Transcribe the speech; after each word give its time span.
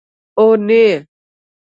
اونۍ 0.39 0.83